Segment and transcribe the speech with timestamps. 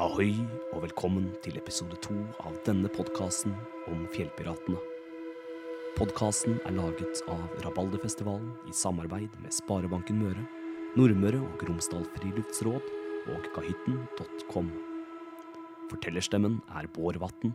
[0.00, 0.30] Ahoi,
[0.72, 3.52] og velkommen til episode to av denne podkasten
[3.92, 4.78] om fjellpiratene.
[5.98, 10.46] Podkasten er laget av Rabalderfestivalen i samarbeid med Sparebanken Møre,
[10.96, 12.88] Nordmøre og Romsdal Friluftsråd
[13.34, 14.72] og kahytten.com.
[15.92, 17.52] Fortellerstemmen er Bård Vatn.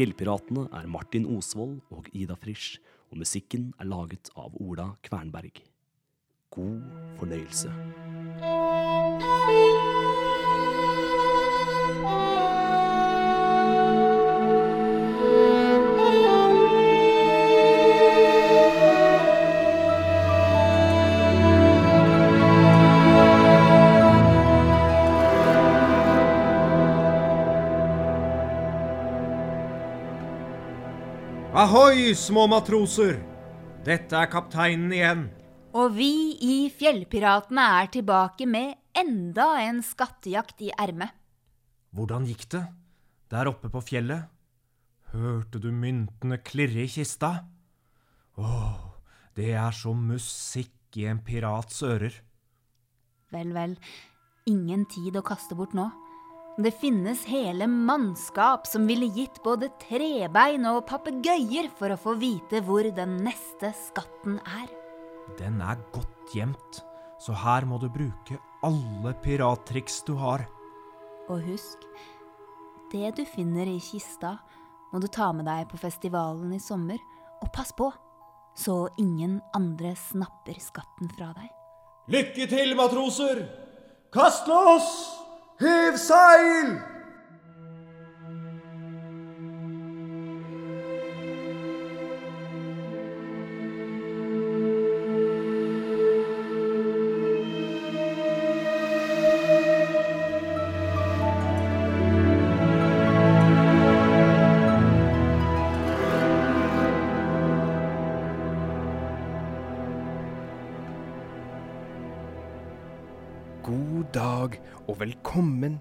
[0.00, 2.80] Fjellpiratene er Martin Osvold og Ida Frisch,
[3.12, 5.60] og musikken er laget av Ola Kvernberg.
[6.56, 6.80] God
[7.20, 7.68] fornøyelse.
[31.66, 33.16] Ahoi, små matroser!
[33.82, 35.22] Dette er kapteinen igjen.
[35.74, 41.10] Og vi i Fjellpiratene er tilbake med enda en skattejakt i ermet.
[41.90, 42.62] Hvordan gikk det
[43.34, 44.30] der oppe på fjellet?
[45.10, 47.32] Hørte du myntene klirre i kista?
[48.38, 48.78] Åh,
[49.34, 52.14] det er som musikk i en pirats ører.
[53.34, 53.74] Vel, vel,
[54.46, 55.90] ingen tid å kaste bort nå.
[56.56, 62.62] Det finnes hele mannskap som ville gitt både trebein og papegøyer for å få vite
[62.64, 64.70] hvor den neste skatten er.
[65.36, 66.78] Den er godt gjemt,
[67.20, 70.46] så her må du bruke alle pirattriks du har.
[71.28, 71.84] Og husk,
[72.94, 74.38] det du finner i kista,
[74.94, 76.96] må du ta med deg på festivalen i sommer,
[77.44, 77.90] og pass på,
[78.56, 81.52] så ingen andre snapper skatten fra deg.
[82.16, 83.44] Lykke til, matroser!
[84.14, 85.15] Kast loss!
[85.58, 86.95] heave sail!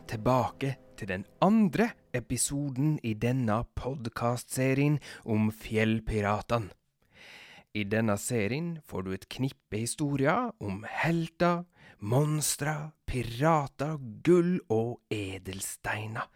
[0.10, 6.72] Tilbake til den andre episoden i denne podkastserien om fjellpiratene.
[7.76, 11.66] I denne serien får du et knippe historier om helter,
[12.00, 16.30] monstre, pirater, gull og edelsteiner.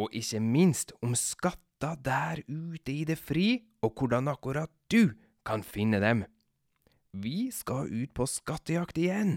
[0.00, 5.12] Og ikke minst om skatter der ute i det fri, og hvordan akkurat du
[5.44, 6.24] kan finne dem.
[7.12, 9.36] Vi skal ut på skattejakt igjen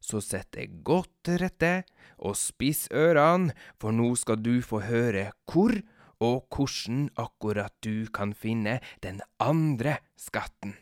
[0.00, 1.72] så sett deg godt til rette
[2.18, 5.76] og spiss ørene, for nå skal du få høre hvor
[6.20, 10.76] og hvordan akkurat du kan finne den andre skatten.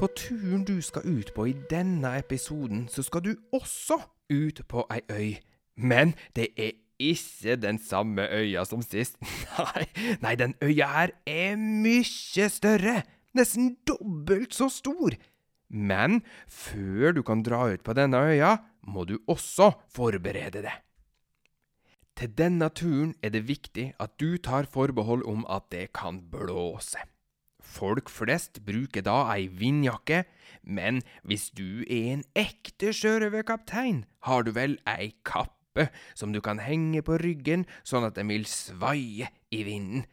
[0.00, 3.98] På turen du skal ut på i denne episoden, så skal du også
[4.32, 5.34] ut på ei øy.
[5.76, 9.16] Men det er ikke den samme øya som sist.
[9.58, 9.86] Nei,
[10.22, 13.00] nei, den øya her er mye større.
[13.36, 15.16] Nesten dobbelt så stor.
[15.70, 20.74] Men før du kan dra ut på denne øya, må du også forberede det.
[22.18, 27.00] Til denne turen er det viktig at du tar forbehold om at det kan blåse.
[27.60, 30.24] Folk flest bruker da ei vindjakke,
[30.64, 35.59] men hvis du er en ekte sjørøverkaptein, har du vel ei kappe
[36.18, 40.06] som du kan henge på ryggen sånn at den vil svaie i vinden.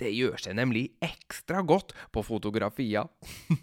[0.00, 3.10] Det gjør seg nemlig ekstra godt på fotografier.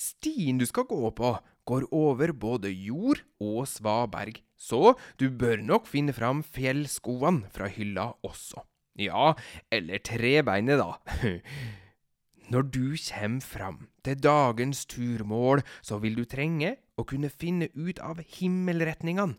[0.00, 1.34] Stien du skal gå på,
[1.68, 8.10] går over både jord og svaberg, så du bør nok finne fram fjellskoene fra hylla
[8.26, 8.64] også.
[9.00, 9.32] Ja,
[9.72, 10.98] eller trebeinet, da.
[12.50, 18.02] Når du kommer fram til dagens turmål, så vil du trenge å kunne finne ut
[18.02, 19.38] av himmelretningene.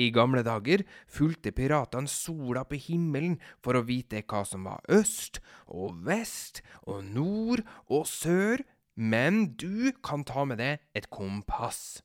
[0.00, 5.42] I gamle dager fulgte piratene sola på himmelen for å vite hva som var øst
[5.68, 8.62] og vest og nord og sør,
[8.96, 12.00] men du kan ta med deg et kompass.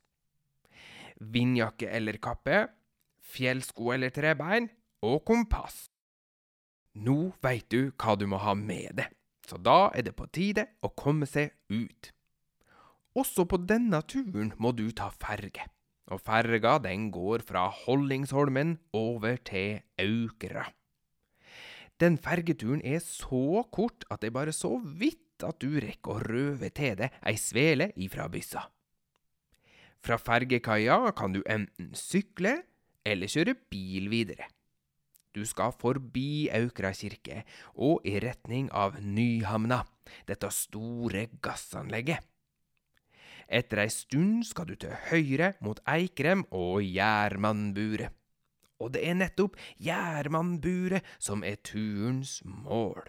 [1.19, 2.65] Vindjakke eller kappe,
[3.23, 4.67] fjellsko eller trebein
[5.05, 5.85] og kompass.
[6.95, 9.07] Nå veit du hva du må ha med deg,
[9.47, 12.11] så da er det på tide å komme seg ut.
[13.15, 15.69] Også på denne turen må du ta ferge
[16.11, 20.67] og ferga den går fra Hollingsholmen over til Aukra.
[21.99, 26.23] Den fergeturen er så kort at det er bare så vidt at du rekker å
[26.23, 28.65] røve til deg ei svele ifra byssa.
[30.05, 32.59] Fra fergekaia kan du enten sykle
[33.05, 34.49] eller kjøre bil videre.
[35.35, 37.41] Du skal forbi Aukra kirke
[37.75, 39.81] og i retning av Nyhamna,
[40.29, 42.21] dette store gassanlegget.
[43.47, 48.13] Etter ei stund skal du til høyre mot Eikrem og Gjermannburet.
[48.81, 53.05] Og det er nettopp Gjermannburet som er turens mål.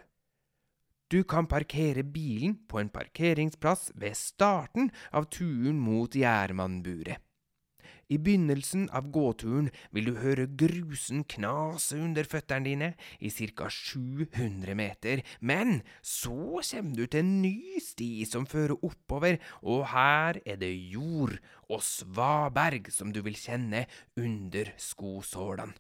[1.10, 7.22] Du kan parkere bilen på en parkeringsplass ved starten av turen mot Gjermannburet.
[8.06, 13.67] I begynnelsen av gåturen vil du høre grusen knase under føttene dine i ca.
[13.73, 20.38] 700 meter, men så kommer du til en ny sti som fører oppover, og her
[20.47, 21.35] er det jord
[21.67, 23.87] og svaberg som du vil kjenne
[24.20, 25.75] under skosålene.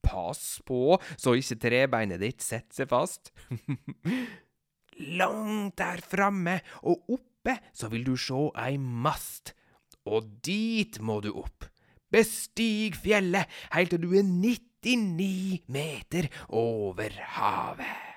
[0.00, 3.32] Pass på så ikke trebeinet ditt setter seg fast.
[5.20, 9.54] Langt der framme og oppe så vil du se ei mast,
[10.08, 11.69] og dit må du opp.
[12.10, 18.10] Bestig fjellet heilt til du er 99 meter over havet.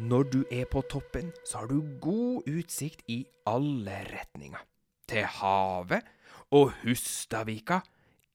[0.00, 4.60] Når du er på toppen, så har du god utsikt i alle retninger.
[5.08, 6.06] Til havet
[6.56, 7.80] og Hustadvika,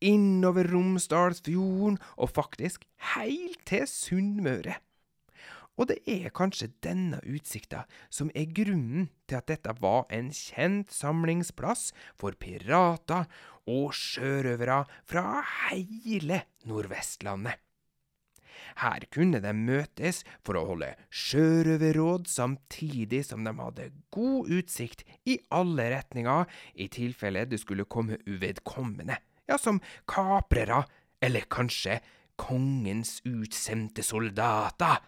[0.02, 4.80] innover Romsdalsfjorden og faktisk heilt til Sunnmøre.
[5.76, 7.84] Og det er kanskje denne utsikta
[8.14, 13.28] som er grunnen til at dette var en kjent samlingsplass for pirater
[13.68, 17.60] og sjørøvere fra hele Nordvestlandet.
[18.80, 25.38] Her kunne de møtes for å holde sjørøverråd samtidig som de hadde god utsikt i
[25.56, 29.20] alle retninger i tilfelle det skulle komme uvedkommende,
[29.50, 30.84] ja, som kaprere
[31.22, 32.00] eller kanskje
[32.40, 35.04] kongens utsendte soldater.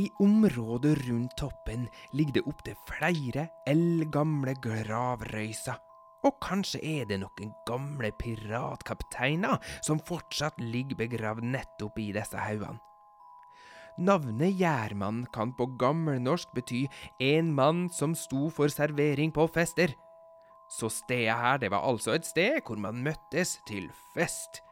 [0.00, 5.76] I området rundt toppen ligger det opptil flere eldgamle gravrøyser.
[6.24, 12.80] Og kanskje er det noen gamle piratkapteiner som fortsatt ligger begravd nettopp i disse haugene.
[13.98, 16.86] Navnet Gjærmann kan på gammelnorsk bety
[17.20, 19.94] en mann som sto for servering på fester.
[20.70, 24.62] Så stedet her, det var altså et sted hvor man møttes til fest.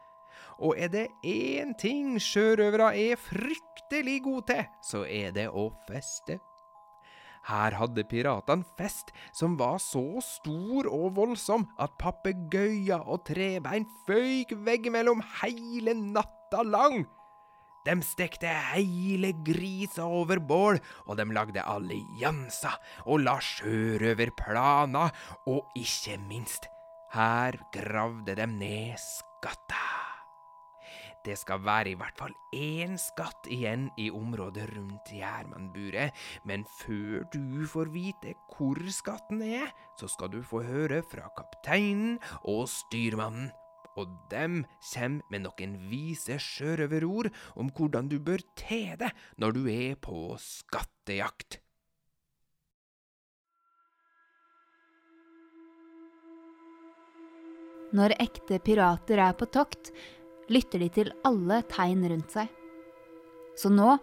[0.59, 6.39] Og er det én ting sjørøvere er fryktelig gode til, så er det å feste.
[7.47, 14.53] Her hadde piratene fest som var så stor og voldsom at papegøyer og trebein føyk
[14.67, 17.05] veggimellom hele natta lang.
[17.89, 20.77] De stekte hele grisa over bål,
[21.09, 22.75] og de lagde allianser
[23.09, 25.15] og la sjørøverplaner,
[25.49, 26.67] og ikke minst,
[27.15, 29.87] her gravde de ned skatter.
[31.25, 36.13] Det skal være i hvert fall én skatt igjen i området rundt Gjermannburet,
[36.45, 42.19] men før du får vite hvor skatten er, så skal du få høre fra kapteinen
[42.43, 43.49] og styrmannen.
[43.99, 44.61] Og dem
[44.93, 50.37] kommer med noen vise sjørøverord om hvordan du bør te deg når du er på
[50.39, 51.59] skattejakt.
[57.89, 59.89] Når ekte pirater er på tokt,
[60.53, 62.51] lytter de til alle tegn rundt seg.
[63.57, 63.95] Så nå,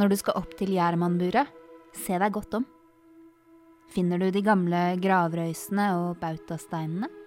[0.00, 1.46] når du skal opp til Gjermanburet,
[1.94, 2.66] se deg godt om.
[3.94, 7.19] Finner du de gamle gravrøysene og bautasteinene?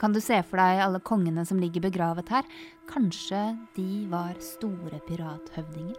[0.00, 2.46] Kan du se for deg alle kongene som ligger begravet her?
[2.88, 3.40] Kanskje
[3.76, 5.98] de var store pirathøvdinger?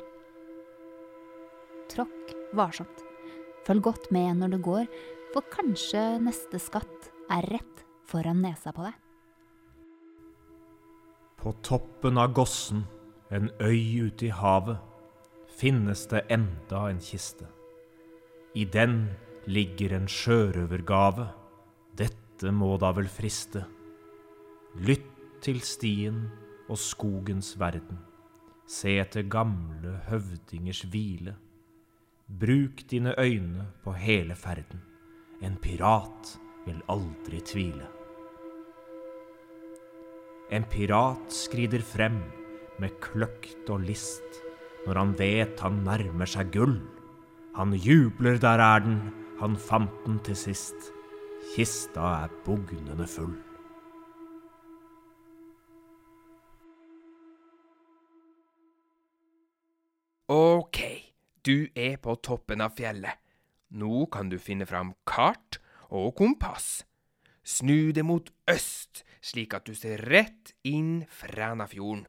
[1.91, 3.03] Tråkk varsomt.
[3.67, 4.87] Følg godt med når du går,
[5.35, 8.95] for kanskje neste skatt er rett foran nesa på deg.
[11.37, 12.87] På toppen av Gossen,
[13.29, 14.81] en øy ute i havet,
[15.61, 17.45] finnes det enda en kiste.
[18.57, 19.11] I den
[19.45, 21.27] ligger en sjørøvergave.
[22.01, 23.63] Dette må da vel friste.
[24.79, 25.07] Lytt
[25.43, 26.29] til stien
[26.71, 27.97] og skogens verden.
[28.63, 31.33] Se etter gamle høvdingers hvile.
[32.39, 34.79] Bruk dine øyne på hele ferden.
[35.43, 37.89] En pirat vil aldri tvile.
[40.55, 42.21] En pirat skrider frem
[42.79, 44.41] med kløkt og list
[44.87, 46.79] når han vet han nærmer seg gull.
[47.59, 48.99] Han jubler, der er den,
[49.43, 50.93] han fant den til sist.
[51.51, 53.35] Kista er bugnende full.
[61.41, 63.17] Du er på toppen av fjellet.
[63.71, 65.57] Nå kan du finne fram kart
[65.89, 66.83] og kompass.
[67.41, 72.05] Snu det mot øst, slik at du ser rett inn Frænafjorden.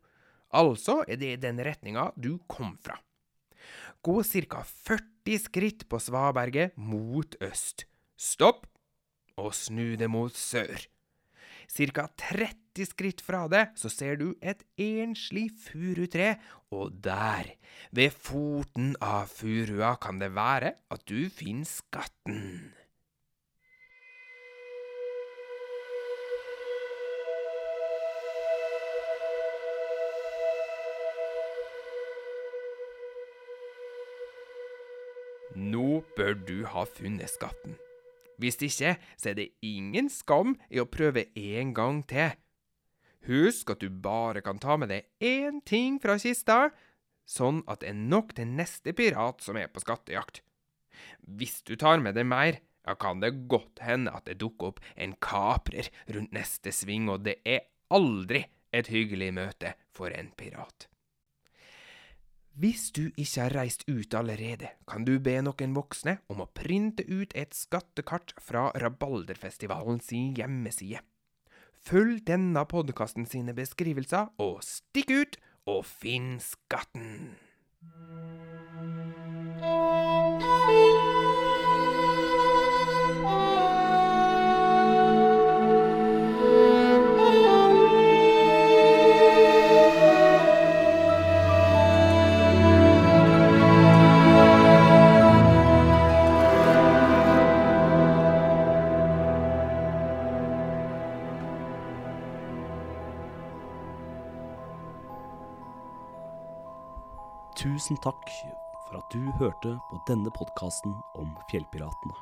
[0.52, 2.98] Altså er det den retninga du kom fra.
[4.02, 4.60] Gå ca.
[4.66, 7.86] 40 skritt på svaberget mot øst.
[8.18, 8.66] Stopp,
[9.38, 10.76] og snu det mot sør.
[11.72, 12.04] Ca.
[12.20, 16.34] 30 skritt fra det så ser du et enslig furutre,
[16.68, 17.54] og der,
[17.96, 22.74] ved foten av furua, kan det være at du finner skatten.
[35.56, 37.80] Nå bør du ha funnet skatten.
[38.40, 42.32] Hvis ikke, så er det ingen skam i å prøve en gang til.
[43.28, 46.72] Husk at du bare kan ta med deg én ting fra kista,
[47.28, 50.42] sånn at det er nok til neste pirat som er på skattejakt.
[51.22, 54.80] Hvis du tar med deg mer, ja, kan det godt hende at det dukker opp
[54.98, 58.42] en kaprer rundt neste sving, og det er aldri
[58.74, 60.88] et hyggelig møte for en pirat.
[62.52, 67.06] Hvis du ikke har reist ut allerede, kan du be noen voksne om å printe
[67.08, 71.00] ut et skattekart fra Rabalderfestivalen sin hjemmeside.
[71.82, 77.32] Følg denne podkasten sine beskrivelser, og stikk ut og finn skatten!
[107.82, 108.28] Tusen takk
[108.86, 112.14] for at du hørte på denne podkasten om fjellpiratene.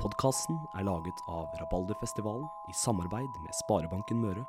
[0.00, 4.46] Podkasten er laget av Rabalderfestivalen i samarbeid med Sparebanken Møre,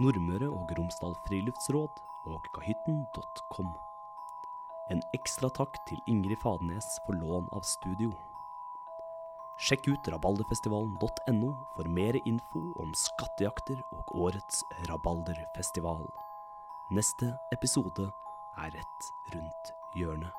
[0.00, 2.00] Nordmøre og Romsdal Friluftsråd
[2.32, 3.68] og kahytten.com.
[4.88, 8.14] En ekstra takk til Ingrid Fadenes for lån av studio.
[9.60, 16.08] Sjekk ut rabalderfestivalen.no for mer info om skattejakter og årets Rabalderfestival.
[16.96, 18.08] Neste episode
[18.58, 20.37] er rett rundt hjørnet.